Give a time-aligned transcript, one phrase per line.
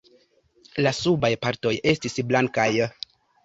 [0.87, 2.69] La subaj partoj estis blankaj.